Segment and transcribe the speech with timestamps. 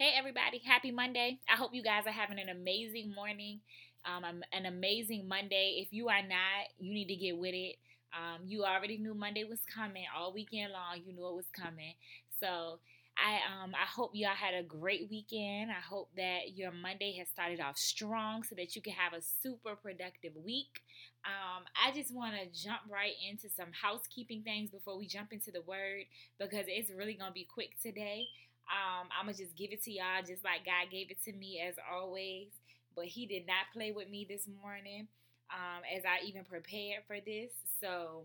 [0.00, 0.62] Hey, everybody.
[0.64, 1.40] Happy Monday.
[1.46, 3.60] I hope you guys are having an amazing morning,
[4.06, 5.84] um, an amazing Monday.
[5.84, 7.76] If you are not, you need to get with it.
[8.16, 11.02] Um, you already knew Monday was coming all weekend long.
[11.04, 11.92] You knew it was coming.
[12.40, 12.80] So,
[13.18, 15.70] I um I hope y'all had a great weekend.
[15.70, 19.20] I hope that your Monday has started off strong so that you can have a
[19.20, 20.80] super productive week.
[21.26, 25.50] Um, I just want to jump right into some housekeeping things before we jump into
[25.50, 26.04] the word
[26.38, 28.28] because it's really gonna be quick today.
[28.70, 31.60] Um, I'm gonna just give it to y'all just like God gave it to me
[31.66, 32.48] as always.
[32.94, 35.08] But He did not play with me this morning
[35.50, 37.50] um, as I even prepared for this.
[37.80, 38.24] So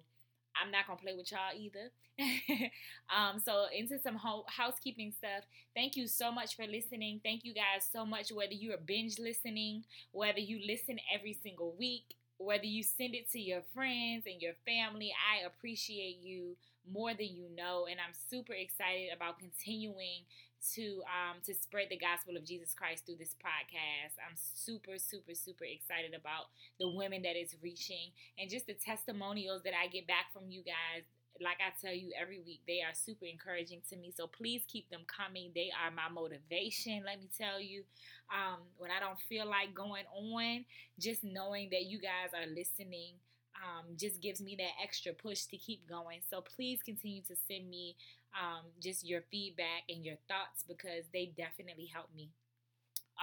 [0.61, 1.91] I'm not gonna play with y'all either.
[3.15, 5.43] um, so into some ho- housekeeping stuff.
[5.75, 7.19] Thank you so much for listening.
[7.23, 8.31] Thank you guys so much.
[8.31, 13.31] Whether you are binge listening, whether you listen every single week, whether you send it
[13.31, 16.55] to your friends and your family, I appreciate you
[16.91, 20.25] more than you know, and I'm super excited about continuing
[20.73, 24.17] to um, to spread the gospel of Jesus Christ through this podcast.
[24.17, 29.61] I'm super, super, super excited about the women that it's reaching and just the testimonials
[29.63, 31.05] that I get back from you guys.
[31.41, 34.13] Like I tell you every week, they are super encouraging to me.
[34.15, 35.51] So please keep them coming.
[35.53, 37.03] They are my motivation.
[37.05, 37.83] Let me tell you,
[38.31, 40.65] um, when I don't feel like going on,
[40.99, 43.15] just knowing that you guys are listening
[43.63, 46.19] um, just gives me that extra push to keep going.
[46.29, 47.95] So please continue to send me
[48.35, 52.29] um, just your feedback and your thoughts because they definitely help me.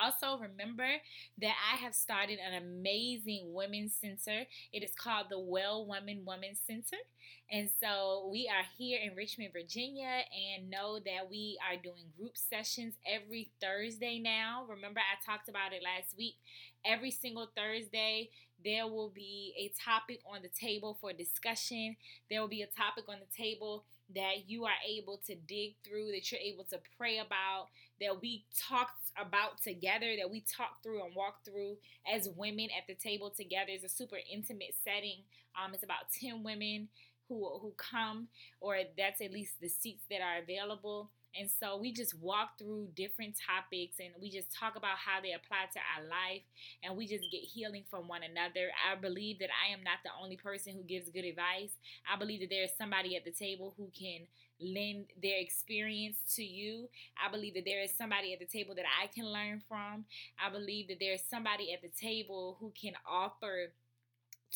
[0.01, 0.89] Also, remember
[1.41, 4.47] that I have started an amazing women's center.
[4.73, 6.97] It is called the Well Woman Women's Center.
[7.51, 10.23] And so we are here in Richmond, Virginia,
[10.57, 14.65] and know that we are doing group sessions every Thursday now.
[14.69, 16.37] Remember, I talked about it last week.
[16.85, 18.31] Every single Thursday,
[18.65, 21.97] there will be a topic on the table for discussion.
[22.31, 26.13] There will be a topic on the table that you are able to dig through,
[26.13, 27.69] that you're able to pray about,
[28.01, 31.77] that we talked about together, that we talk through and walk through
[32.13, 33.69] as women at the table together.
[33.69, 35.23] It's a super intimate setting.
[35.57, 36.89] Um, it's about 10 women
[37.29, 38.29] who, who come,
[38.61, 41.11] or that's at least the seats that are available.
[41.39, 45.33] And so we just walk through different topics and we just talk about how they
[45.33, 46.43] apply to our life
[46.83, 48.71] and we just get healing from one another.
[48.77, 51.73] I believe that I am not the only person who gives good advice.
[52.11, 54.27] I believe that there is somebody at the table who can
[54.61, 56.89] lend their experience to you.
[57.23, 60.05] I believe that there is somebody at the table that I can learn from.
[60.39, 63.73] I believe that there is somebody at the table who can offer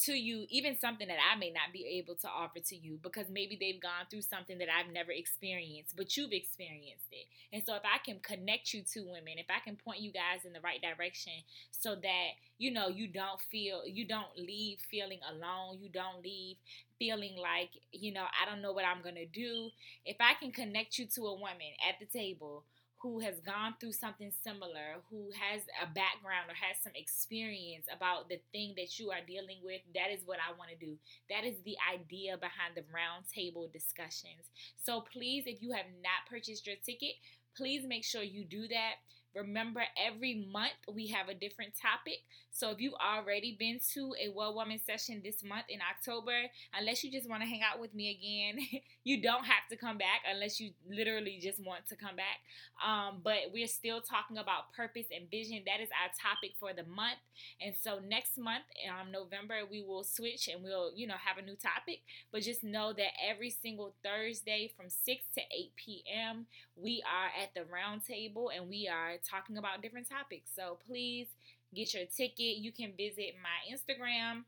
[0.04, 3.30] to you even something that I may not be able to offer to you because
[3.30, 7.26] maybe they've gone through something that I've never experienced, but you've experienced it.
[7.52, 10.44] And so if I can connect you to women, if I can point you guys
[10.44, 11.32] in the right direction
[11.70, 16.56] so that you know you don't feel you don't leave feeling alone, you don't leave
[16.98, 19.70] feeling like, you know, I don't know what I'm going to do.
[20.04, 22.64] If I can connect you to a woman at the table
[23.06, 28.28] who has gone through something similar, who has a background or has some experience about
[28.28, 30.98] the thing that you are dealing with, that is what I want to do.
[31.30, 34.50] That is the idea behind the roundtable discussions.
[34.82, 37.14] So please, if you have not purchased your ticket,
[37.56, 38.98] please make sure you do that.
[39.36, 42.20] Remember, every month we have a different topic.
[42.50, 47.04] So if you've already been to a Well Woman session this month in October, unless
[47.04, 48.66] you just want to hang out with me again,
[49.04, 52.40] you don't have to come back unless you literally just want to come back.
[52.84, 55.62] Um, but we're still talking about purpose and vision.
[55.66, 57.20] That is our topic for the month.
[57.60, 61.42] And so next month, um, November, we will switch and we'll, you know, have a
[61.46, 62.00] new topic.
[62.32, 67.54] But just know that every single Thursday from 6 to 8 p.m., we are at
[67.54, 70.50] the round table and we are talking about different topics.
[70.54, 71.28] So please
[71.74, 72.58] get your ticket.
[72.58, 74.44] You can visit my Instagram.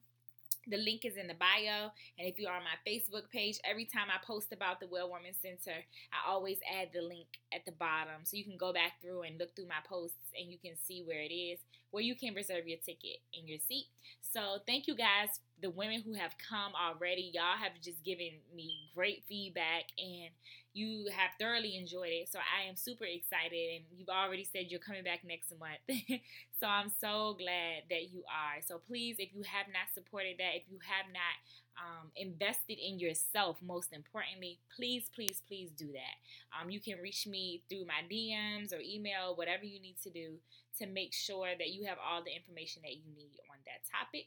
[0.66, 1.90] The link is in the bio.
[2.18, 5.08] And if you are on my Facebook page, every time I post about the Well
[5.08, 5.78] Woman Center,
[6.12, 8.24] I always add the link at the bottom.
[8.24, 11.02] So you can go back through and look through my posts and you can see
[11.06, 11.58] where it is,
[11.90, 13.86] where you can reserve your ticket in your seat.
[14.20, 17.30] So thank you guys, the women who have come already.
[17.34, 20.30] Y'all have just given me great feedback and
[20.78, 22.28] you have thoroughly enjoyed it.
[22.30, 25.82] So I am super excited, and you've already said you're coming back next month.
[26.60, 28.62] so I'm so glad that you are.
[28.64, 31.34] So please, if you have not supported that, if you have not
[31.78, 36.16] um, invested in yourself, most importantly, please, please, please do that.
[36.54, 40.38] Um, you can reach me through my DMs or email, whatever you need to do
[40.78, 44.26] to make sure that you have all the information that you need on that topic.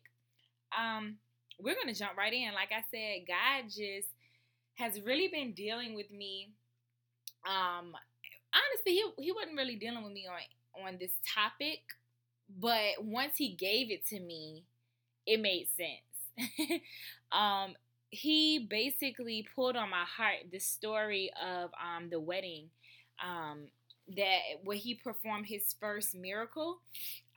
[0.78, 1.18] Um,
[1.60, 2.54] we're going to jump right in.
[2.54, 4.08] Like I said, God just
[4.76, 6.52] has really been dealing with me.
[7.46, 7.94] Um,
[8.54, 11.80] honestly, he he wasn't really dealing with me on on this topic,
[12.60, 14.64] but once he gave it to me,
[15.26, 16.82] it made sense.
[17.32, 17.76] um,
[18.10, 22.70] he basically pulled on my heart the story of um the wedding
[23.24, 23.68] um
[24.16, 26.82] that where he performed his first miracle,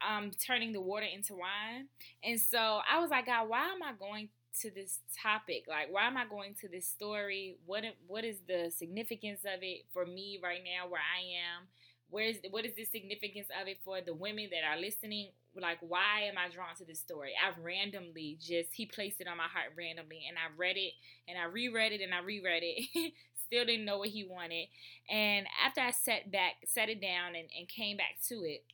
[0.08, 1.88] um, turning the water into wine.
[2.22, 4.28] And so I was like, God, why am I going
[4.60, 5.64] to this topic?
[5.68, 7.56] Like, why am I going to this story?
[7.66, 11.68] What what is the significance of it for me right now, where I am?
[12.10, 15.30] Where's what is the significance of it for the women that are listening?
[15.56, 17.32] Like, why am I drawn to this story?
[17.34, 20.92] I've randomly just he placed it on my heart randomly, and I read it
[21.28, 23.12] and I reread it and I reread it.
[23.46, 24.68] Still didn't know what he wanted.
[25.10, 28.64] And after I sat back, set it down, and, and came back to it,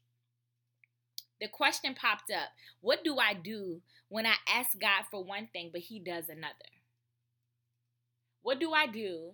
[1.40, 2.50] the question popped up
[2.81, 6.54] What do I do when I ask God for one thing, but He does another?
[8.42, 9.32] What do I do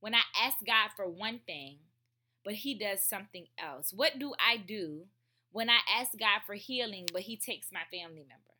[0.00, 1.78] when I ask God for one thing,
[2.44, 3.92] but He does something else?
[3.94, 5.06] What do I do
[5.52, 8.54] when I ask God for healing, but He takes my family member?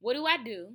[0.00, 0.74] What do I do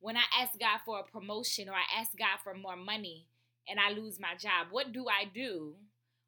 [0.00, 3.26] when I ask God for a promotion or I ask God for more money
[3.68, 4.68] and I lose my job?
[4.70, 5.74] What do I do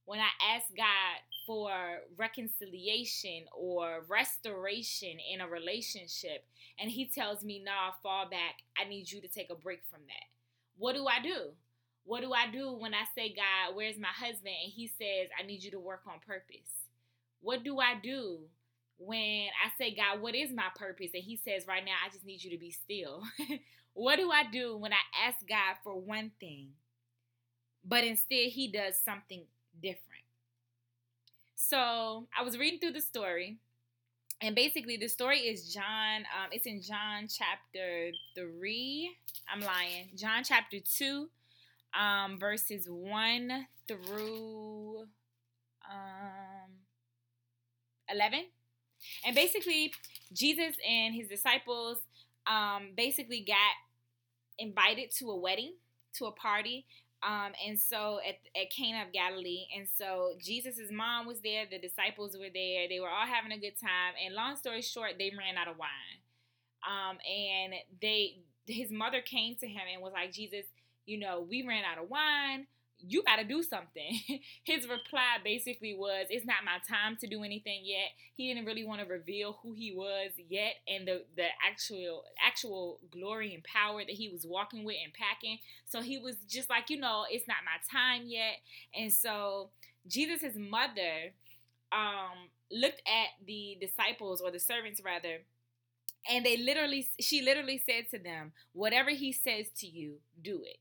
[0.05, 1.71] when I ask God for
[2.17, 6.45] reconciliation or restoration in a relationship
[6.79, 8.57] and he tells me, nah, fall back.
[8.79, 10.27] I need you to take a break from that.
[10.77, 11.53] What do I do?
[12.05, 14.55] What do I do when I say, God, where's my husband?
[14.63, 16.69] And he says, I need you to work on purpose.
[17.41, 18.41] What do I do
[18.99, 21.11] when I say, God, what is my purpose?
[21.15, 23.23] And he says, right now, I just need you to be still.
[23.95, 26.71] what do I do when I ask God for one thing,
[27.85, 29.45] but instead he does something
[29.81, 30.14] different?
[31.67, 33.57] So I was reading through the story,
[34.43, 36.21] and basically the story is John.
[36.21, 39.17] Um, it's in John chapter three.
[39.51, 40.11] I'm lying.
[40.15, 41.31] John chapter two,
[41.99, 45.07] um, verses one through
[45.91, 46.71] um,
[48.11, 48.45] eleven,
[49.25, 49.91] and basically
[50.35, 51.97] Jesus and his disciples
[52.47, 53.57] um, basically got
[54.59, 55.73] invited to a wedding,
[56.19, 56.85] to a party,
[57.27, 61.79] um, and so at, at Cana of Galilee, and so Jesus's mom was there, the
[61.79, 64.15] disciples were there, they were all having a good time.
[64.25, 66.21] And long story short, they ran out of wine.
[66.85, 70.67] Um, and they his mother came to him and was like, Jesus,
[71.07, 72.67] you know, we ran out of wine
[73.07, 74.21] you got to do something.
[74.65, 78.11] His reply basically was, It's not my time to do anything yet.
[78.37, 83.01] He didn't really want to reveal who he was yet and the, the actual actual
[83.11, 85.59] glory and power that he was walking with and packing.
[85.87, 88.57] So he was just like, you know, it's not my time yet.
[88.95, 89.71] And so
[90.07, 91.33] Jesus' mother
[91.93, 95.41] um, looked at the disciples or the servants rather
[96.29, 100.79] and they literally she literally said to them whatever he says to you do it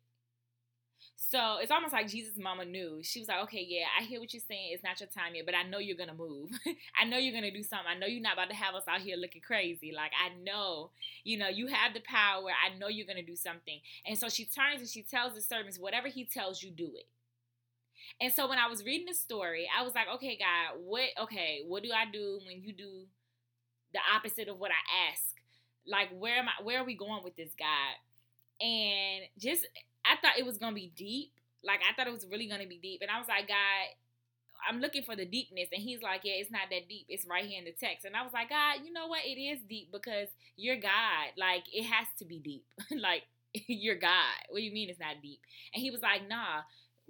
[1.34, 3.00] so it's almost like Jesus' mama knew.
[3.02, 4.70] She was like, okay, yeah, I hear what you're saying.
[4.72, 6.52] It's not your time yet, but I know you're going to move.
[7.02, 7.88] I know you're going to do something.
[7.90, 9.92] I know you're not about to have us out here looking crazy.
[9.96, 10.92] Like, I know,
[11.24, 12.50] you know, you have the power.
[12.52, 13.80] I know you're going to do something.
[14.06, 17.08] And so she turns and she tells the servants, whatever he tells you, do it.
[18.22, 21.64] And so when I was reading the story, I was like, okay, God, what, okay,
[21.68, 23.08] what do I do when you do
[23.92, 25.34] the opposite of what I ask?
[25.88, 28.64] Like, where am I, where are we going with this, God?
[28.64, 29.66] And just
[30.06, 31.32] I thought it was gonna be deep.
[31.64, 33.88] Like I thought it was really gonna be deep, and I was like, God,
[34.68, 37.06] I'm looking for the deepness, and He's like, Yeah, it's not that deep.
[37.10, 39.26] It's right here in the text, and I was like, God, you know what?
[39.26, 41.34] It is deep because you're God.
[41.38, 42.66] Like it has to be deep.
[42.92, 43.24] like
[43.68, 44.36] you're God.
[44.50, 45.40] What do you mean it's not deep?
[45.74, 46.62] And He was like, Nah,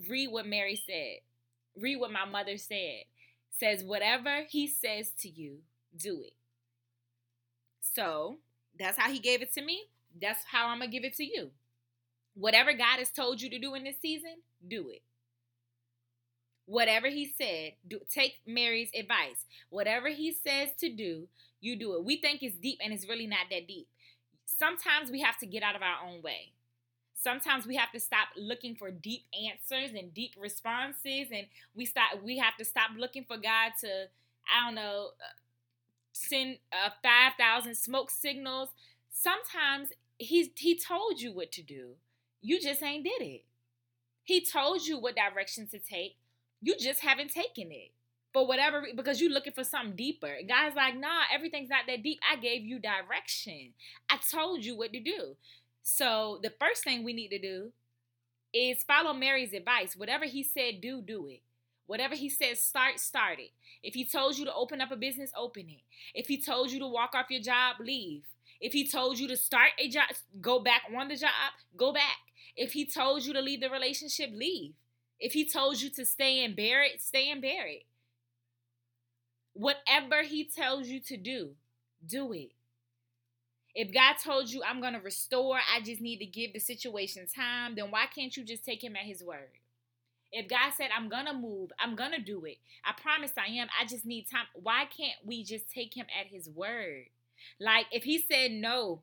[0.09, 1.17] read what Mary said.
[1.81, 3.03] Read what my mother said.
[3.51, 5.59] Says whatever He says to you,
[5.95, 6.33] do it.
[7.81, 8.37] So
[8.77, 9.85] that's how He gave it to me.
[10.19, 11.51] That's how I'm gonna give it to you.
[12.35, 14.37] Whatever God has told you to do in this season,
[14.67, 15.01] do it.
[16.65, 19.45] Whatever he said, do take Mary's advice.
[19.69, 21.27] Whatever he says to do,
[21.59, 22.03] you do it.
[22.03, 23.87] We think it's deep and it's really not that deep.
[24.45, 26.53] Sometimes we have to get out of our own way.
[27.21, 32.21] Sometimes we have to stop looking for deep answers and deep responses and we stop
[32.21, 34.07] we have to stop looking for God to
[34.45, 35.39] I don't know uh,
[36.11, 38.69] send uh, 5000 smoke signals.
[39.09, 41.95] Sometimes he's he told you what to do.
[42.43, 43.45] You just ain't did it.
[44.23, 46.17] He told you what direction to take.
[46.61, 47.91] You just haven't taken it.
[48.33, 50.35] For whatever because you're looking for something deeper.
[50.47, 52.19] God's like, nah, everything's not that deep.
[52.29, 53.73] I gave you direction.
[54.09, 55.35] I told you what to do.
[55.83, 57.71] So the first thing we need to do
[58.53, 59.95] is follow Mary's advice.
[59.95, 61.41] Whatever he said, do, do it.
[61.85, 63.51] Whatever he says, start, start it.
[63.83, 65.81] If he told you to open up a business, open it.
[66.15, 68.23] If he told you to walk off your job, leave.
[68.59, 70.05] If he told you to start a job,
[70.41, 71.29] go back on the job,
[71.77, 72.17] go back.
[72.55, 74.73] If he told you to leave the relationship, leave.
[75.19, 77.85] If he told you to stay and bear it, stay and bear it.
[79.53, 81.51] Whatever he tells you to do,
[82.05, 82.51] do it.
[83.75, 87.25] If God told you, I'm going to restore, I just need to give the situation
[87.33, 89.49] time, then why can't you just take him at his word?
[90.31, 92.57] If God said, I'm going to move, I'm going to do it.
[92.85, 93.67] I promise I am.
[93.79, 94.45] I just need time.
[94.53, 97.05] Why can't we just take him at his word?
[97.59, 99.01] Like, if he said no,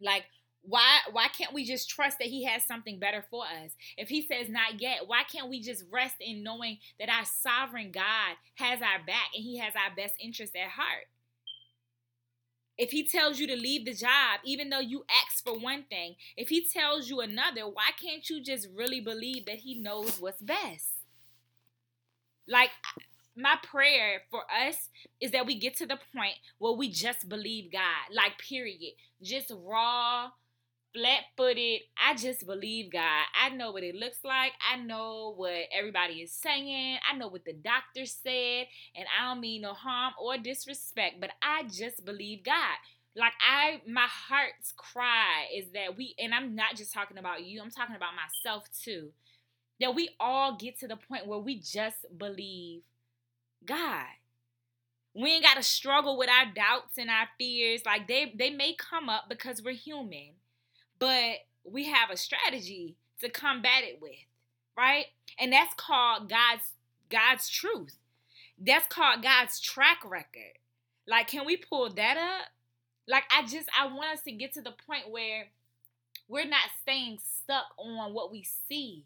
[0.00, 0.24] like,
[0.66, 4.20] why why can't we just trust that he has something better for us if he
[4.20, 8.80] says not yet why can't we just rest in knowing that our sovereign god has
[8.80, 11.06] our back and he has our best interest at heart
[12.78, 16.16] if he tells you to leave the job, even though you asked for one thing,
[16.36, 20.42] if he tells you another, why can't you just really believe that he knows what's
[20.42, 20.90] best?
[22.46, 22.70] Like,
[23.34, 24.88] my prayer for us
[25.20, 28.92] is that we get to the point where we just believe God, like, period.
[29.22, 30.30] Just raw,
[30.96, 31.82] flat footed.
[32.02, 33.24] I just believe God.
[33.38, 34.52] I know what it looks like.
[34.72, 36.98] I know what everybody is saying.
[37.10, 38.66] I know what the doctor said.
[38.96, 42.76] And I don't mean no harm or disrespect, but I just believe God.
[43.14, 47.60] Like I my heart's cry is that we and I'm not just talking about you,
[47.62, 49.10] I'm talking about myself too.
[49.80, 52.82] That we all get to the point where we just believe
[53.66, 54.06] God.
[55.14, 57.82] We ain't got to struggle with our doubts and our fears.
[57.84, 60.32] Like they they may come up because we're human
[60.98, 64.12] but we have a strategy to combat it with,
[64.76, 65.06] right?
[65.38, 66.72] And that's called God's
[67.10, 67.98] God's truth.
[68.58, 70.58] That's called God's track record.
[71.06, 72.48] Like, can we pull that up?
[73.08, 75.46] Like, I just I want us to get to the point where
[76.28, 79.04] we're not staying stuck on what we see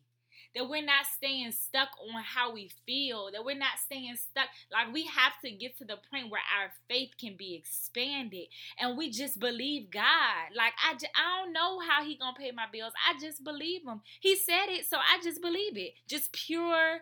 [0.54, 4.49] that we're not staying stuck on how we feel, that we're not staying stuck.
[4.73, 8.47] Like we have to get to the point where our faith can be expanded
[8.78, 10.54] and we just believe God.
[10.57, 12.92] Like I, I don't know how he going to pay my bills.
[13.09, 14.00] I just believe him.
[14.21, 15.95] He said it, so I just believe it.
[16.09, 17.00] Just pure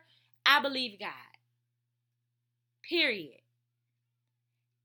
[0.49, 1.11] I believe God.
[2.89, 3.41] Period.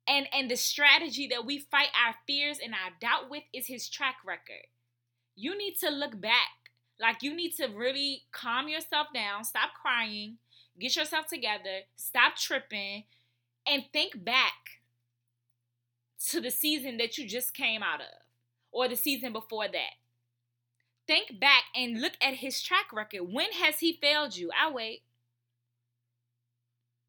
[0.06, 3.88] And and the strategy that we fight our fears and our doubt with is his
[3.88, 4.68] track record.
[5.36, 6.63] You need to look back
[7.00, 10.38] like you need to really calm yourself down, stop crying,
[10.80, 13.04] get yourself together, stop tripping,
[13.68, 14.54] and think back
[16.30, 18.08] to the season that you just came out of
[18.72, 19.96] or the season before that.
[21.06, 23.24] Think back and look at his track record.
[23.24, 24.50] When has he failed you?
[24.58, 25.02] I wait.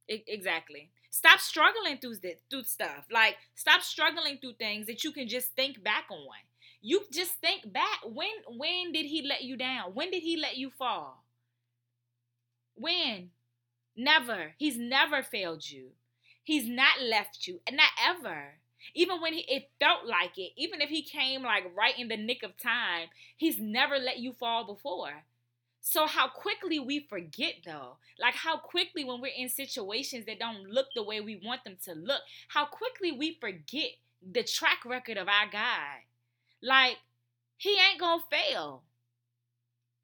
[0.09, 0.91] exactly.
[1.11, 3.07] Stop struggling through this, through stuff.
[3.11, 6.27] Like stop struggling through things that you can just think back on.
[6.87, 8.01] You just think back.
[8.05, 9.95] When when did he let you down?
[9.95, 11.25] When did he let you fall?
[12.75, 13.31] When?
[13.97, 14.53] Never.
[14.59, 15.93] He's never failed you.
[16.43, 17.61] He's not left you.
[17.67, 18.57] And not ever.
[18.95, 22.19] Even when he, it felt like it, even if he came like right in the
[22.19, 25.25] nick of time, he's never let you fall before.
[25.81, 27.97] So how quickly we forget though.
[28.21, 31.79] Like how quickly when we're in situations that don't look the way we want them
[31.85, 36.03] to look, how quickly we forget the track record of our God.
[36.65, 36.97] Like,
[37.59, 38.83] he ain't gonna fail.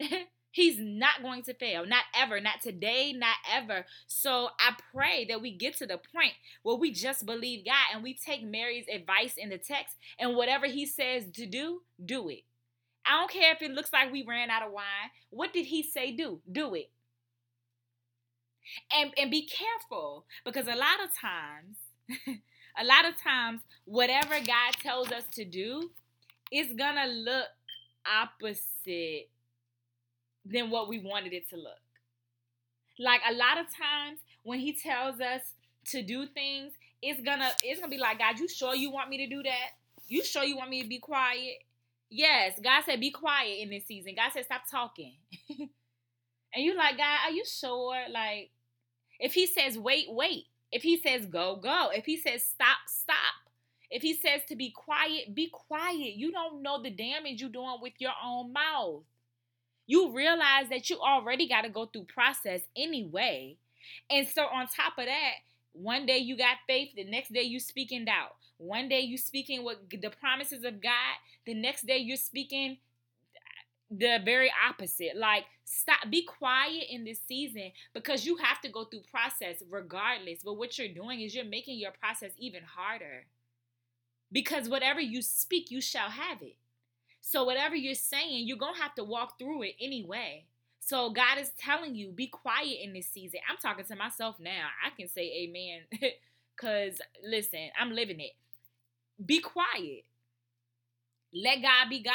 [0.53, 1.87] He's not going to fail.
[1.87, 2.41] Not ever.
[2.41, 3.13] Not today.
[3.13, 3.87] Not ever.
[4.09, 8.03] So I pray that we get to the point where we just believe God and
[8.03, 12.41] we take Mary's advice in the text and whatever he says to do, do it.
[13.07, 14.85] I don't care if it looks like we ran out of wine.
[15.31, 16.41] What did he say do?
[16.51, 16.91] Do it.
[18.93, 21.77] And and be careful because a lot of times
[22.79, 25.91] a lot of times whatever God tells us to do,
[26.51, 27.47] it's gonna look
[28.07, 29.29] opposite
[30.45, 31.79] than what we wanted it to look.
[32.99, 35.43] Like a lot of times when he tells us
[35.87, 39.19] to do things, it's gonna it's gonna be like, God, you sure you want me
[39.19, 39.71] to do that?
[40.09, 41.59] You sure you want me to be quiet?
[42.11, 44.15] Yes, God said be quiet in this season.
[44.17, 45.15] God said stop talking.
[45.49, 45.69] and
[46.57, 47.97] you like, God, are you sure?
[48.11, 48.51] Like,
[49.19, 50.45] if he says wait, wait.
[50.73, 51.91] If he says go, go.
[51.93, 53.17] If he says stop, stop.
[53.91, 56.15] If he says to be quiet, be quiet.
[56.15, 59.03] You don't know the damage you're doing with your own mouth.
[59.87, 63.57] You realize that you already got to go through process anyway.
[64.09, 65.33] And so on top of that,
[65.73, 68.37] one day you got faith, the next day you speaking doubt.
[68.59, 71.17] One day you speaking with the promises of God,
[71.47, 72.79] the next day you're speaking
[73.91, 75.17] the very opposite.
[75.17, 80.41] Like stop be quiet in this season because you have to go through process regardless.
[80.45, 83.27] But what you're doing is you're making your process even harder.
[84.33, 86.57] Because whatever you speak, you shall have it.
[87.21, 90.45] So whatever you're saying, you're going to have to walk through it anyway.
[90.81, 93.41] So God is telling you, be quiet in this season.
[93.49, 94.69] I'm talking to myself now.
[94.85, 95.83] I can say amen
[96.57, 98.33] cuz listen, I'm living it.
[99.25, 100.05] Be quiet.
[101.33, 102.15] Let God be God.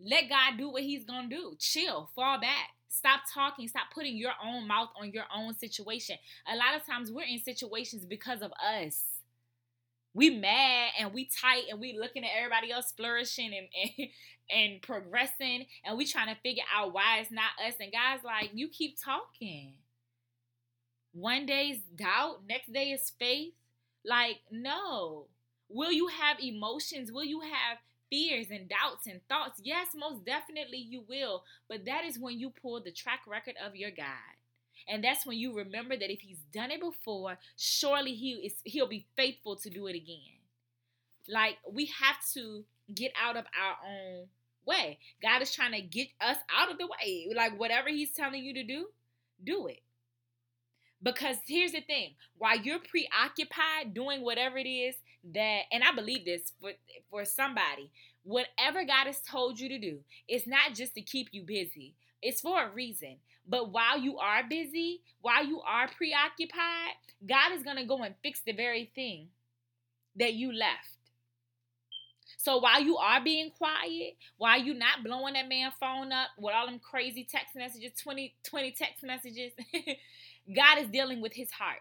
[0.00, 1.56] Let God do what he's going to do.
[1.58, 2.70] Chill, fall back.
[2.88, 3.68] Stop talking.
[3.68, 6.16] Stop putting your own mouth on your own situation.
[6.50, 9.04] A lot of times we're in situations because of us
[10.14, 14.08] We mad and we tight and we looking at everybody else flourishing and, and
[14.50, 17.74] and progressing and we trying to figure out why it's not us.
[17.80, 19.74] And guys, like you keep talking.
[21.12, 23.54] One day is doubt, next day is faith.
[24.04, 25.26] Like, no.
[25.68, 27.12] Will you have emotions?
[27.12, 27.78] Will you have
[28.10, 29.60] fears and doubts and thoughts?
[29.62, 31.44] Yes, most definitely you will.
[31.68, 34.37] But that is when you pull the track record of your God.
[34.86, 38.88] And that's when you remember that if he's done it before, surely he is he'll
[38.88, 40.38] be faithful to do it again.
[41.28, 44.26] Like we have to get out of our own
[44.66, 44.98] way.
[45.22, 47.28] God is trying to get us out of the way.
[47.34, 48.86] Like whatever he's telling you to do,
[49.42, 49.80] do it.
[51.02, 54.96] Because here's the thing, while you're preoccupied doing whatever it is
[55.32, 56.72] that and I believe this for
[57.10, 57.90] for somebody,
[58.24, 61.94] whatever God has told you to do, it's not just to keep you busy.
[62.20, 63.18] It's for a reason.
[63.48, 66.94] But while you are busy, while you are preoccupied,
[67.26, 69.28] God is going to go and fix the very thing
[70.16, 70.98] that you left.
[72.36, 76.54] So while you are being quiet, while you not blowing that man phone up with
[76.54, 79.52] all them crazy text messages, 20, 20 text messages,
[80.54, 81.80] God is dealing with his heart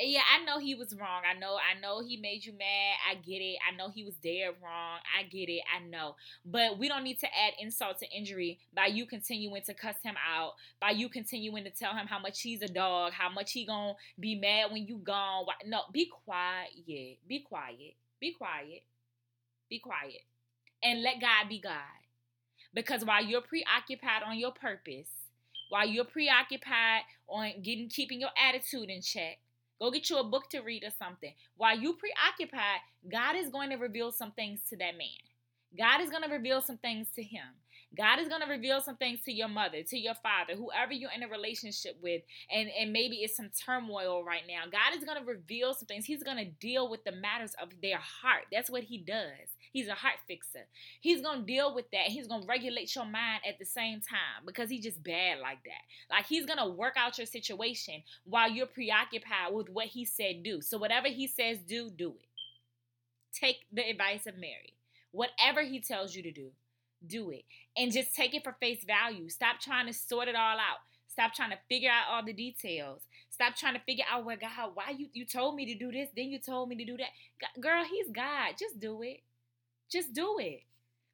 [0.00, 1.22] yeah, I know he was wrong.
[1.28, 2.94] I know, I know he made you mad.
[3.10, 3.58] I get it.
[3.66, 5.00] I know he was dead wrong.
[5.18, 5.62] I get it.
[5.74, 6.14] I know.
[6.44, 10.14] But we don't need to add insult to injury by you continuing to cuss him
[10.16, 13.66] out, by you continuing to tell him how much he's a dog, how much he
[13.66, 15.46] gonna be mad when you gone.
[15.66, 17.18] No, be quiet.
[17.26, 17.94] Be quiet.
[18.20, 18.82] Be quiet.
[19.68, 20.22] Be quiet.
[20.82, 21.72] And let God be God.
[22.72, 25.08] Because while you're preoccupied on your purpose,
[25.70, 29.38] while you're preoccupied on getting keeping your attitude in check,
[29.80, 31.32] Go get you a book to read or something.
[31.56, 32.80] While you preoccupied,
[33.10, 35.08] God is going to reveal some things to that man.
[35.76, 37.46] God is going to reveal some things to him.
[37.96, 41.10] God is going to reveal some things to your mother, to your father, whoever you're
[41.10, 42.22] in a relationship with,
[42.54, 44.64] and, and maybe it's some turmoil right now.
[44.70, 46.04] God is going to reveal some things.
[46.04, 48.44] He's going to deal with the matters of their heart.
[48.52, 49.48] That's what He does.
[49.72, 50.66] He's a heart fixer.
[51.00, 52.08] He's going to deal with that.
[52.08, 55.64] He's going to regulate your mind at the same time because He's just bad like
[55.64, 56.14] that.
[56.14, 60.42] Like He's going to work out your situation while you're preoccupied with what He said
[60.42, 60.60] do.
[60.60, 62.28] So, whatever He says do, do it.
[63.32, 64.74] Take the advice of Mary.
[65.10, 66.50] Whatever He tells you to do,
[67.06, 67.44] do it.
[67.76, 69.28] And just take it for face value.
[69.28, 70.78] Stop trying to sort it all out.
[71.08, 73.02] Stop trying to figure out all the details.
[73.30, 76.08] Stop trying to figure out where God, why you you told me to do this,
[76.14, 77.60] then you told me to do that.
[77.60, 78.54] Girl, he's God.
[78.58, 79.22] Just do it.
[79.90, 80.62] Just do it.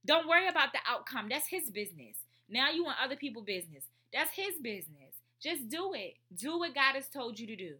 [0.05, 1.29] Don't worry about the outcome.
[1.31, 2.16] That's his business.
[2.49, 3.85] Now you want other people business.
[4.12, 5.14] That's his business.
[5.42, 6.14] Just do it.
[6.37, 7.77] Do what God has told you to do.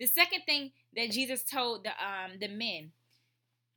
[0.00, 2.92] The second thing that Jesus told the um the men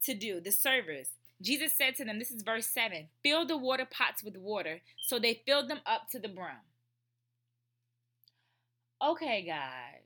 [0.04, 1.10] to do, the servers,
[1.42, 4.82] Jesus said to them, this is verse 7 fill the water pots with water.
[5.02, 6.64] So they filled them up to the brim.
[9.04, 10.02] Okay, God.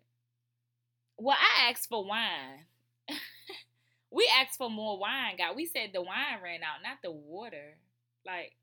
[1.18, 2.66] Well, I asked for wine.
[4.12, 5.56] we asked for more wine, God.
[5.56, 7.78] We said the wine ran out, not the water.
[8.26, 8.54] Like,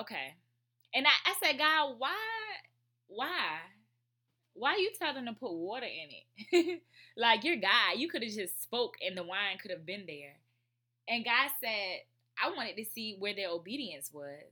[0.00, 0.34] okay.
[0.94, 2.14] And I, I said, God, why?
[3.08, 3.58] Why?
[4.54, 6.82] Why you tell them to put water in it?
[7.16, 7.96] like, you're God.
[7.96, 10.36] You could have just spoke and the wine could have been there.
[11.08, 12.00] And God said,
[12.42, 14.42] I wanted to see where their obedience was.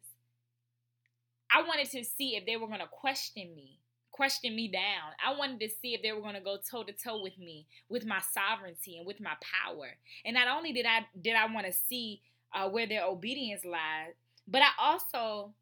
[1.53, 3.79] I wanted to see if they were going to question me,
[4.11, 5.13] question me down.
[5.25, 7.67] I wanted to see if they were going to go toe to toe with me,
[7.89, 9.89] with my sovereignty and with my power.
[10.25, 12.23] And not only did I did I want to see
[12.55, 14.15] uh, where their obedience lies,
[14.49, 15.53] but I also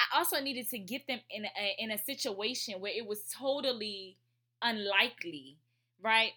[0.00, 4.16] I also needed to get them in a, in a situation where it was totally
[4.62, 5.58] unlikely,
[6.02, 6.32] right?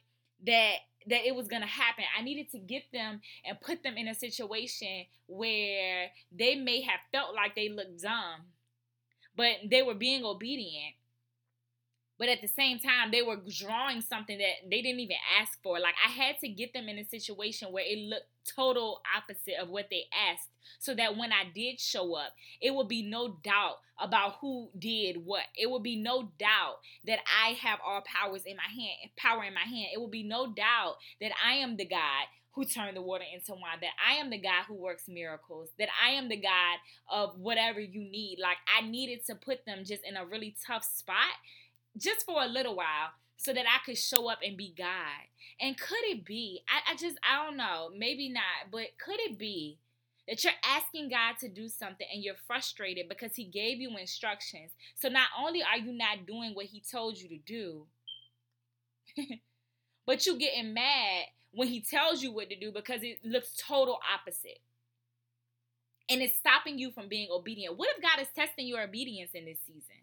[0.45, 0.75] That
[1.07, 2.03] that it was going to happen.
[2.17, 6.99] I needed to get them and put them in a situation where they may have
[7.11, 8.41] felt like they looked dumb,
[9.35, 10.95] but they were being obedient.
[12.17, 15.79] But at the same time, they were drawing something that they didn't even ask for.
[15.79, 19.69] Like I had to get them in a situation where it looked total opposite of
[19.69, 20.49] what they asked
[20.79, 25.17] so that when I did show up, it would be no doubt about who did
[25.25, 25.43] what.
[25.55, 29.53] It would be no doubt that I have all powers in my hand, power in
[29.53, 29.89] my hand.
[29.93, 33.53] It will be no doubt that I am the God who turned the water into
[33.53, 37.39] wine, that I am the God who works miracles, that I am the God of
[37.39, 38.39] whatever you need.
[38.41, 41.15] Like I needed to put them just in a really tough spot
[41.97, 45.25] just for a little while so that I could show up and be God.
[45.59, 49.39] And could it be, I, I just, I don't know, maybe not, but could it
[49.39, 49.79] be
[50.27, 54.73] that you're asking God to do something and you're frustrated because He gave you instructions?
[54.93, 57.87] So not only are you not doing what He told you to do,
[60.05, 63.97] but you're getting mad when He tells you what to do because it looks total
[64.13, 64.59] opposite.
[66.11, 67.77] And it's stopping you from being obedient.
[67.77, 70.00] What if God is testing your obedience in this season?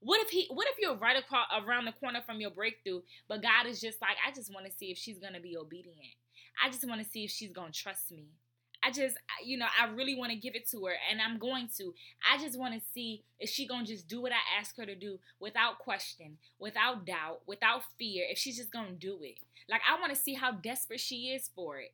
[0.00, 3.42] What if he what if you're right across around the corner from your breakthrough, but
[3.42, 6.14] God is just like, I just want to see if she's gonna be obedient.
[6.62, 8.28] I just want to see if she's gonna trust me.
[8.82, 11.68] I just, you know, I really want to give it to her, and I'm going
[11.78, 11.94] to.
[12.32, 14.94] I just want to see if she gonna just do what I ask her to
[14.94, 18.24] do without question, without doubt, without fear.
[18.28, 21.50] If she's just gonna do it, like I want to see how desperate she is
[21.54, 21.92] for it.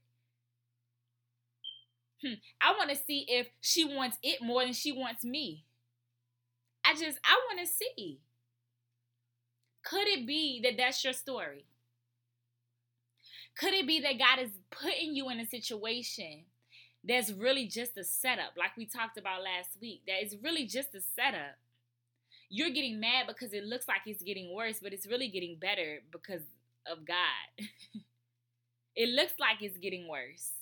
[2.22, 2.34] Hmm.
[2.60, 5.64] I want to see if she wants it more than she wants me.
[6.84, 8.20] I just, I want to see.
[9.84, 11.66] Could it be that that's your story?
[13.56, 16.44] Could it be that God is putting you in a situation
[17.04, 20.02] that's really just a setup, like we talked about last week?
[20.06, 21.56] That is really just a setup.
[22.48, 26.00] You're getting mad because it looks like it's getting worse, but it's really getting better
[26.12, 26.42] because
[26.86, 27.66] of God.
[28.96, 30.52] it looks like it's getting worse.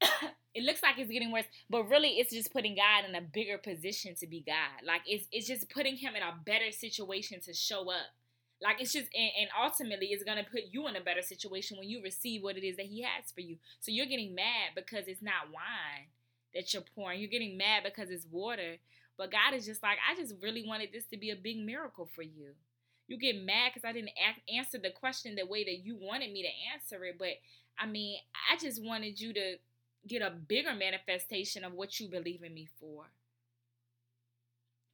[0.56, 3.58] it looks like it's getting worse, but really it's just putting God in a bigger
[3.58, 4.86] position to be God.
[4.86, 8.16] Like it's it's just putting him in a better situation to show up.
[8.62, 11.90] Like it's just and, and ultimately it's gonna put you in a better situation when
[11.90, 13.58] you receive what it is that he has for you.
[13.80, 16.08] So you're getting mad because it's not wine
[16.54, 17.20] that you're pouring.
[17.20, 18.76] You're getting mad because it's water.
[19.18, 22.08] But God is just like, I just really wanted this to be a big miracle
[22.14, 22.52] for you.
[23.08, 24.10] You get mad because I didn't
[24.52, 27.16] answer the question the way that you wanted me to answer it.
[27.18, 27.36] But
[27.78, 28.18] I mean,
[28.50, 29.56] I just wanted you to
[30.08, 33.04] get a bigger manifestation of what you believe in me for.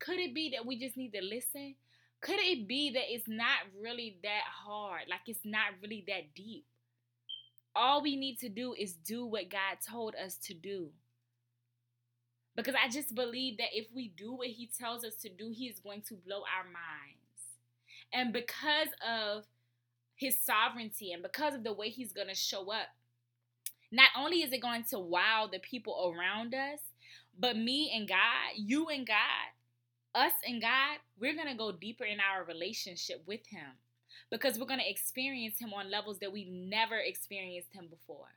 [0.01, 1.77] Could it be that we just need to listen?
[2.21, 5.03] Could it be that it's not really that hard?
[5.09, 6.65] Like it's not really that deep?
[7.75, 10.91] All we need to do is do what God told us to do.
[12.55, 15.67] Because I just believe that if we do what He tells us to do, He
[15.67, 17.23] is going to blow our minds.
[18.13, 19.45] And because of
[20.17, 22.89] His sovereignty and because of the way He's going to show up,
[23.93, 26.81] not only is it going to wow the people around us,
[27.39, 29.53] but me and God, you and God,
[30.15, 33.77] us and God, we're going to go deeper in our relationship with Him
[34.31, 38.29] because we're going to experience Him on levels that we've never experienced Him before.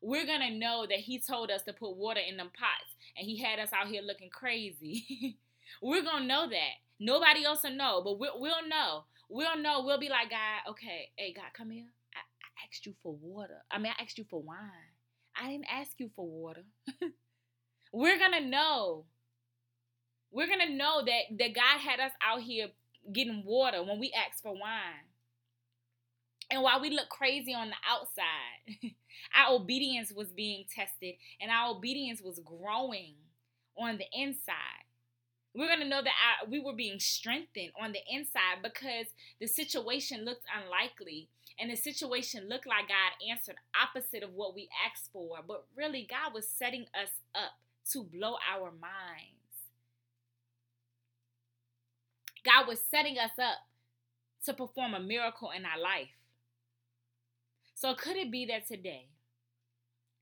[0.00, 3.26] We're going to know that He told us to put water in them pots and
[3.26, 5.38] He had us out here looking crazy.
[5.82, 6.74] we're going to know that.
[7.00, 9.04] Nobody else will know, but we'll, we'll know.
[9.28, 9.82] We'll know.
[9.84, 11.86] We'll be like, God, okay, hey, God, come here
[12.66, 13.62] asked you for water.
[13.70, 14.94] I mean, I asked you for wine.
[15.36, 16.62] I didn't ask you for water.
[17.92, 19.04] We're going to know.
[20.30, 22.68] We're going to know that, that God had us out here
[23.12, 25.08] getting water when we asked for wine.
[26.50, 28.92] And while we look crazy on the outside,
[29.36, 33.14] our obedience was being tested and our obedience was growing
[33.76, 34.83] on the inside.
[35.54, 39.06] We're going to know that we were being strengthened on the inside because
[39.40, 44.68] the situation looked unlikely and the situation looked like God answered opposite of what we
[44.84, 47.52] asked for, but really God was setting us up
[47.92, 49.44] to blow our minds.
[52.44, 53.58] God was setting us up
[54.44, 56.10] to perform a miracle in our life.
[57.74, 59.06] So, could it be that today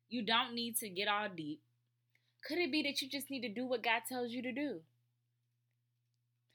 [0.09, 1.61] you don't need to get all deep?
[2.47, 4.81] Could it be that you just need to do what God tells you to do?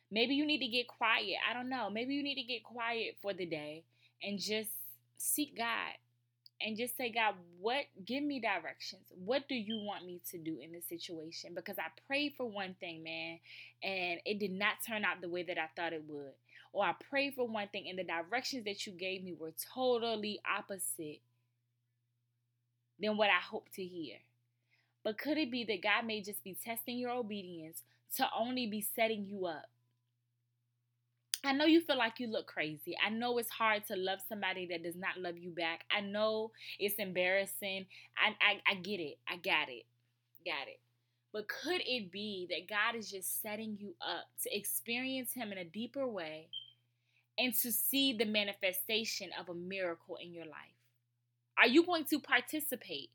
[0.10, 1.36] Maybe you need to get quiet.
[1.50, 1.90] I don't know.
[1.90, 3.84] Maybe you need to get quiet for the day
[4.24, 4.70] and just
[5.18, 5.94] seek God
[6.62, 9.04] and just say, God, what give me directions?
[9.10, 11.52] What do you want me to do in this situation?
[11.54, 13.40] Because I prayed for one thing, man,
[13.84, 16.34] and it did not turn out the way that I thought it would.
[16.74, 20.40] Or I prayed for one thing and the directions that you gave me were totally
[20.50, 21.22] opposite
[23.00, 24.18] than what I hoped to hear.
[25.04, 27.84] But could it be that God may just be testing your obedience
[28.18, 29.66] to only be setting you up?
[31.48, 32.96] I know you feel like you look crazy.
[33.06, 35.86] I know it's hard to love somebody that does not love you back.
[35.90, 37.86] I know it's embarrassing.
[38.18, 39.18] I, I, I get it.
[39.28, 39.86] I got it.
[40.46, 40.80] Got it.
[41.32, 45.58] But could it be that God is just setting you up to experience Him in
[45.58, 46.48] a deeper way
[47.38, 50.76] and to see the manifestation of a miracle in your life?
[51.58, 53.10] Are you going to participate?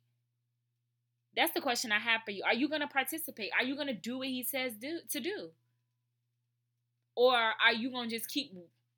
[1.36, 2.44] That's the question I have for you.
[2.44, 3.50] Are you going to participate?
[3.58, 5.50] Are you going to do what He says do, to do?
[7.14, 8.52] Or are you going to just keep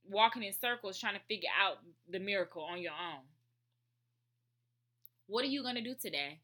[0.08, 1.78] walking in circles trying to figure out
[2.10, 3.22] the miracle on your own?
[5.26, 6.40] What are you going to do today?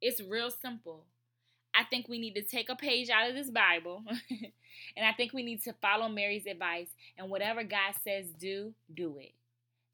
[0.00, 1.04] It's real simple.
[1.74, 4.02] I think we need to take a page out of this Bible
[4.96, 9.18] and I think we need to follow Mary's advice and whatever God says do, do
[9.18, 9.32] it.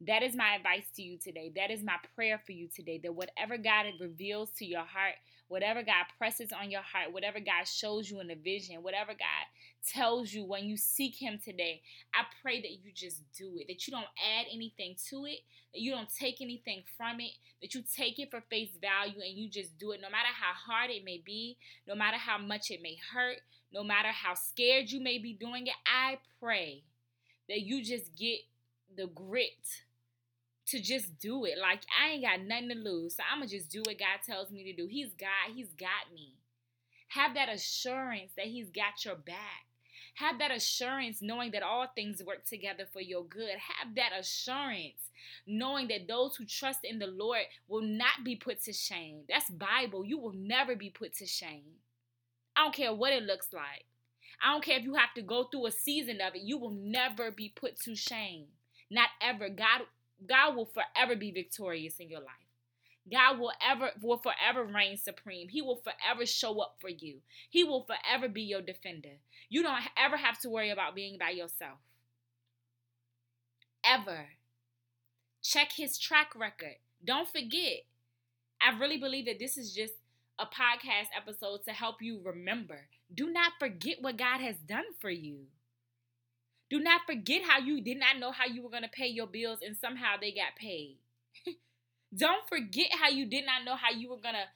[0.00, 1.52] That is my advice to you today.
[1.56, 3.00] That is my prayer for you today.
[3.02, 5.14] That whatever God reveals to your heart,
[5.48, 9.46] whatever God presses on your heart, whatever God shows you in a vision, whatever God
[9.86, 11.82] tells you when you seek Him today,
[12.14, 14.06] I pray that you just do it, that you don't
[14.38, 15.40] add anything to it,
[15.72, 19.36] that you don't take anything from it, that you take it for face value and
[19.36, 22.70] you just do it no matter how hard it may be, no matter how much
[22.70, 23.38] it may hurt,
[23.72, 25.74] no matter how scared you may be doing it.
[25.86, 26.82] I pray
[27.48, 28.40] that you just get
[28.96, 29.84] the grit
[30.66, 31.58] to just do it.
[31.60, 33.16] Like I ain't got nothing to lose.
[33.16, 34.88] So I'm gonna just do what God tells me to do.
[34.88, 36.34] He's God, He's got me.
[37.08, 39.65] Have that assurance that He's got your back.
[40.16, 43.50] Have that assurance knowing that all things work together for your good.
[43.50, 45.10] Have that assurance
[45.46, 49.24] knowing that those who trust in the Lord will not be put to shame.
[49.28, 50.06] That's Bible.
[50.06, 51.80] You will never be put to shame.
[52.56, 53.84] I don't care what it looks like.
[54.42, 56.42] I don't care if you have to go through a season of it.
[56.42, 58.46] You will never be put to shame.
[58.90, 59.50] Not ever.
[59.50, 59.82] God
[60.26, 62.45] God will forever be victorious in your life.
[63.10, 65.48] God will ever will forever reign supreme.
[65.48, 67.18] He will forever show up for you.
[67.50, 69.20] He will forever be your defender.
[69.48, 71.78] You don't ever have to worry about being by yourself.
[73.84, 74.26] Ever.
[75.42, 76.76] Check his track record.
[77.04, 77.84] Don't forget.
[78.60, 79.94] I really believe that this is just
[80.38, 82.88] a podcast episode to help you remember.
[83.14, 85.46] Do not forget what God has done for you.
[86.68, 89.28] Do not forget how you did not know how you were going to pay your
[89.28, 90.98] bills and somehow they got paid.
[92.16, 94.46] Don't forget how you did not know how you were going to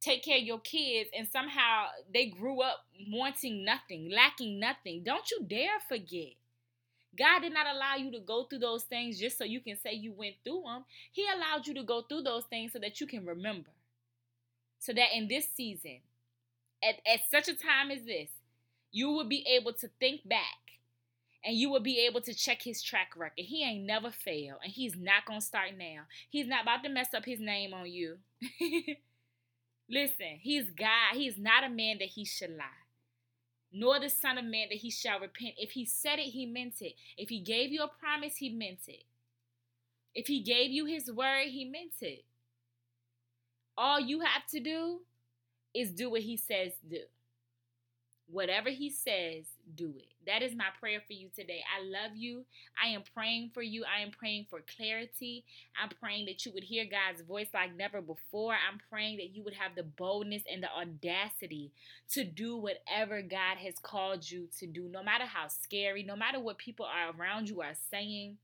[0.00, 5.02] take care of your kids and somehow they grew up wanting nothing, lacking nothing.
[5.04, 6.34] Don't you dare forget.
[7.18, 9.94] God did not allow you to go through those things just so you can say
[9.94, 10.84] you went through them.
[11.12, 13.70] He allowed you to go through those things so that you can remember.
[14.78, 16.00] So that in this season,
[16.84, 18.28] at, at such a time as this,
[18.92, 20.65] you will be able to think back
[21.44, 23.32] and you will be able to check his track record.
[23.36, 26.02] He ain't never failed, and he's not gonna start now.
[26.28, 28.18] He's not about to mess up his name on you.
[29.88, 31.14] Listen, he's God.
[31.14, 32.84] He's not a man that he should lie,
[33.72, 35.54] nor the Son of Man that he shall repent.
[35.56, 36.94] If he said it, he meant it.
[37.16, 39.04] If he gave you a promise, he meant it.
[40.14, 42.24] If he gave you his word, he meant it.
[43.76, 45.00] All you have to do
[45.74, 47.00] is do what he says do.
[48.28, 50.08] Whatever he says, do it.
[50.26, 51.60] That is my prayer for you today.
[51.78, 52.44] I love you.
[52.82, 53.84] I am praying for you.
[53.84, 55.44] I am praying for clarity.
[55.80, 58.54] I'm praying that you would hear God's voice like never before.
[58.54, 61.70] I'm praying that you would have the boldness and the audacity
[62.10, 66.40] to do whatever God has called you to do, no matter how scary, no matter
[66.40, 68.38] what people are around you are saying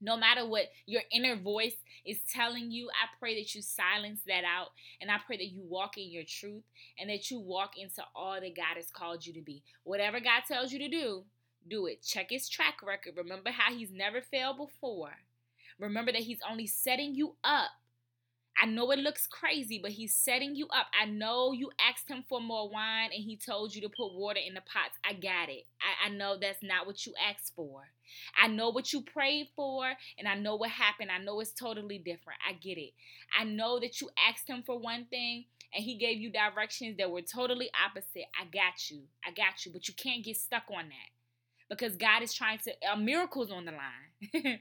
[0.00, 4.44] no matter what your inner voice is telling you, I pray that you silence that
[4.44, 4.68] out
[5.00, 6.64] and I pray that you walk in your truth
[6.98, 9.62] and that you walk into all that God has called you to be.
[9.84, 11.24] Whatever God tells you to do,
[11.68, 12.02] do it.
[12.02, 13.14] Check his track record.
[13.16, 15.12] Remember how he's never failed before.
[15.78, 17.70] Remember that he's only setting you up
[18.62, 20.86] I know it looks crazy, but he's setting you up.
[21.00, 24.40] I know you asked him for more wine and he told you to put water
[24.46, 24.98] in the pots.
[25.04, 25.64] I got it.
[25.80, 27.84] I, I know that's not what you asked for.
[28.40, 29.86] I know what you prayed for
[30.18, 31.10] and I know what happened.
[31.10, 32.38] I know it's totally different.
[32.46, 32.92] I get it.
[33.38, 37.10] I know that you asked him for one thing and he gave you directions that
[37.10, 38.24] were totally opposite.
[38.38, 39.02] I got you.
[39.26, 39.72] I got you.
[39.72, 41.10] But you can't get stuck on that
[41.74, 44.60] because God is trying to, a miracle's on the line.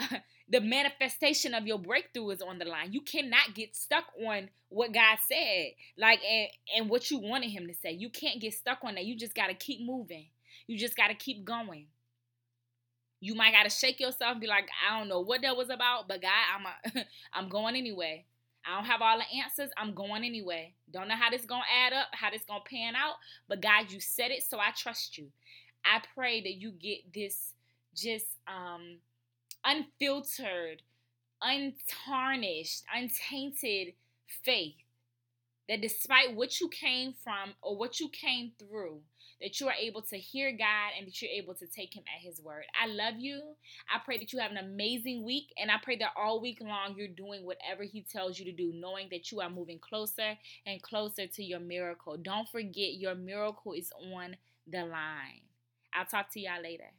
[0.54, 2.92] the manifestation of your breakthrough is on the line.
[2.92, 7.66] You cannot get stuck on what God said, like and, and what you wanted him
[7.66, 7.90] to say.
[7.90, 9.04] You can't get stuck on that.
[9.04, 10.26] You just got to keep moving.
[10.68, 11.86] You just got to keep going.
[13.18, 15.70] You might got to shake yourself and be like, I don't know what that was
[15.70, 18.24] about, but God, I'm a, I'm going anyway.
[18.64, 19.70] I don't have all the answers.
[19.76, 20.74] I'm going anyway.
[20.88, 23.14] Don't know how this to add up, how this to pan out,
[23.48, 25.32] but God, you said it, so I trust you.
[25.84, 27.54] I pray that you get this
[27.96, 28.98] just um
[29.64, 30.82] unfiltered,
[31.42, 33.94] untarnished, untainted
[34.44, 34.74] faith
[35.68, 39.00] that despite what you came from or what you came through,
[39.40, 42.22] that you are able to hear God and that you're able to take Him at
[42.22, 42.64] His word.
[42.80, 43.40] I love you.
[43.92, 46.94] I pray that you have an amazing week, and I pray that all week long
[46.96, 50.82] you're doing whatever He tells you to do, knowing that you are moving closer and
[50.82, 52.16] closer to your miracle.
[52.16, 55.42] Don't forget, your miracle is on the line.
[55.94, 56.90] I'll talk to y'all later.